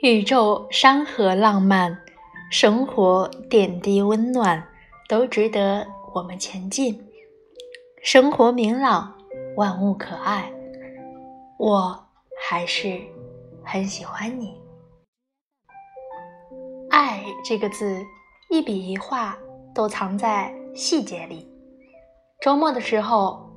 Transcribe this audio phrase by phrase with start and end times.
[0.00, 1.98] 宇宙山河浪漫，
[2.52, 4.64] 生活点滴温暖，
[5.08, 7.04] 都值得我们前进。
[8.00, 9.12] 生活明朗，
[9.56, 10.52] 万物可爱，
[11.58, 12.00] 我
[12.48, 12.96] 还是
[13.64, 14.54] 很喜欢你。
[16.90, 18.00] 爱这个字，
[18.50, 19.36] 一笔一画
[19.74, 21.50] 都藏在细节里。
[22.40, 23.50] 周末的时候，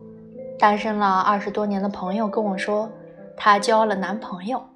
[0.58, 2.92] 单身了二十多年的朋友跟我说，
[3.38, 4.71] 她交了男朋友。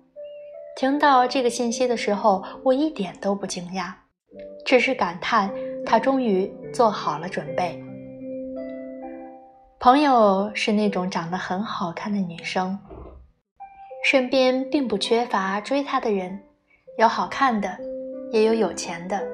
[0.76, 3.94] 听到这个信息的时候，我一点都不惊讶，
[4.66, 5.50] 只是感叹
[5.86, 7.82] 她终于做好了准备。
[9.80, 12.78] 朋友是那种长得很好看的女生，
[14.04, 16.38] 身边并不缺乏追她的人，
[16.98, 17.78] 有好看的，
[18.34, 19.26] 也有有钱的，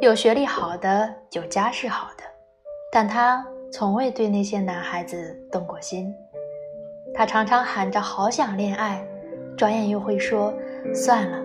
[0.00, 2.22] 有学历好的，有家世好的，
[2.92, 6.14] 但她从未对那些男孩子动过心。
[7.12, 9.04] 她常常喊着好想恋爱，
[9.56, 10.54] 转眼又会说。
[10.94, 11.44] 算了，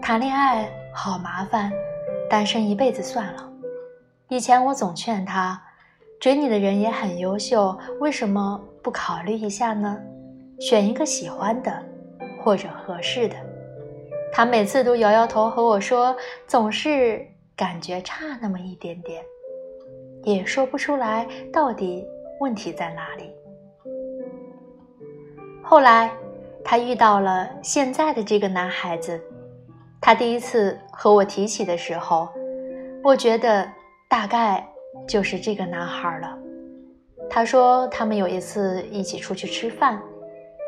[0.00, 1.72] 谈恋爱好麻烦，
[2.28, 3.52] 单身一辈子算了。
[4.28, 5.62] 以前我总劝他，
[6.20, 9.98] 追你的人也很优秀，为什么不考虑一下呢？
[10.58, 11.72] 选一个喜欢的
[12.42, 13.36] 或者合适的。
[14.32, 19.22] 他每次都摇摇头和我说，总是感觉差那么一点点，
[20.24, 22.04] 也说不出来到底
[22.40, 23.30] 问题在哪里。
[25.62, 26.10] 后来。
[26.64, 29.20] 他遇到了现在的这个男孩子，
[30.00, 32.28] 他第一次和我提起的时候，
[33.02, 33.68] 我觉得
[34.08, 34.66] 大概
[35.06, 36.38] 就是这个男孩了。
[37.28, 40.00] 他说他们有一次一起出去吃饭，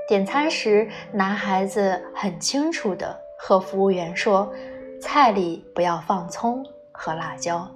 [0.09, 4.53] 点餐时，男孩子很清楚的和服务员说，
[5.01, 7.67] 菜里不要放葱和辣椒，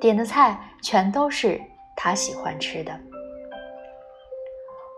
[0.00, 1.60] 点的菜全都是
[1.94, 2.92] 他喜欢吃的。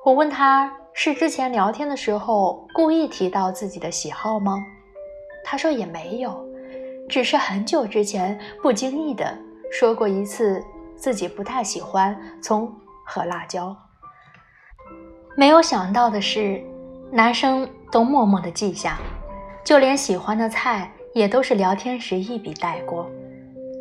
[0.04, 0.72] 我问他。
[0.94, 4.62] 是之前聊天的时候故意提到自己的喜好吗？
[5.44, 6.46] 他说也没有，
[7.08, 9.36] 只是很久之前不经意的
[9.70, 10.62] 说过一次
[10.94, 12.72] 自己不太喜欢葱
[13.06, 13.74] 和辣椒。
[15.34, 16.62] 没有想到的是，
[17.10, 18.98] 男生都默默的记下，
[19.64, 23.10] 就连喜欢的菜也都是聊天时一笔带过。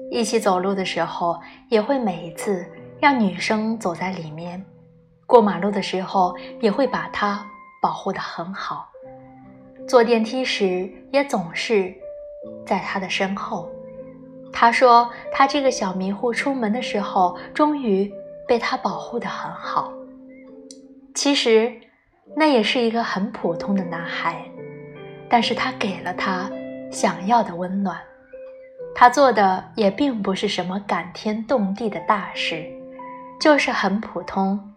[0.10, 2.66] 一起走路的时候，也会每一次
[3.00, 4.66] 让女生走在里面。
[5.32, 7.42] 过马路的时候也会把它
[7.82, 8.90] 保护得很好，
[9.88, 11.96] 坐电梯时也总是
[12.66, 13.72] 在他的身后。
[14.52, 18.12] 他说他这个小迷糊出门的时候，终于
[18.46, 19.94] 被他保护得很好。
[21.16, 21.72] 其实
[22.36, 24.44] 那也是一个很普通的男孩，
[25.30, 26.52] 但是他给了他
[26.92, 27.98] 想要的温暖。
[28.94, 32.66] 他做的也并不是什么感天动地的大事，
[33.40, 34.71] 就是很普通。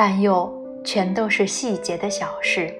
[0.00, 0.48] 但又
[0.84, 2.72] 全都是细节的小事，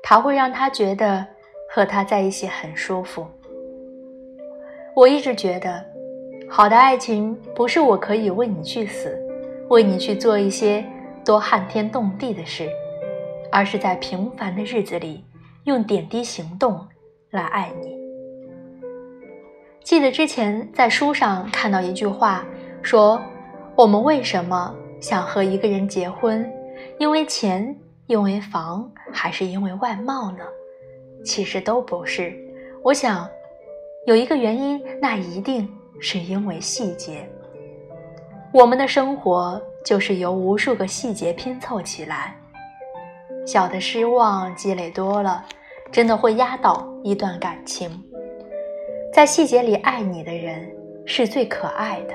[0.00, 1.26] 它会让他觉得
[1.68, 3.26] 和他在一起很舒服。
[4.94, 5.84] 我一直觉得，
[6.48, 9.20] 好的爱情不是我可以为你去死，
[9.68, 10.84] 为你去做一些
[11.24, 12.68] 多撼天动地的事，
[13.50, 15.24] 而是在平凡的日子里
[15.64, 16.86] 用点滴行动
[17.30, 17.98] 来爱你。
[19.82, 22.46] 记得之前在书上看到一句话，
[22.80, 23.20] 说
[23.74, 24.72] 我们为什么？
[25.00, 26.50] 想和一个人结婚，
[26.98, 27.76] 因为钱，
[28.06, 30.44] 因为房，还是因为外貌呢？
[31.24, 32.32] 其实都不是。
[32.82, 33.28] 我想，
[34.06, 35.68] 有一个原因，那一定
[36.00, 37.28] 是因为细节。
[38.52, 42.36] 我们的生活就是由无数个细节拼凑起来，
[43.46, 45.44] 小的失望积累多了，
[45.92, 47.90] 真的会压倒一段感情。
[49.12, 50.70] 在细节里爱你的人，
[51.04, 52.14] 是最可爱的。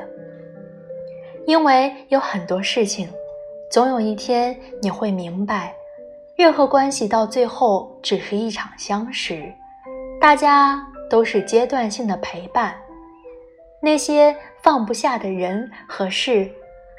[1.45, 3.07] 因为有很多事情，
[3.69, 5.73] 总有一天你会明白，
[6.35, 9.53] 任何关系到最后只是一场相识，
[10.21, 12.75] 大家都是阶段性的陪伴。
[13.81, 16.49] 那些放不下的人和事，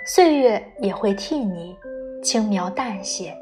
[0.06, 1.74] 岁月也会替你
[2.22, 3.34] 轻描淡写，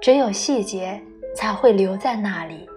[0.00, 1.00] 只有细节
[1.34, 2.68] 才会留在那里，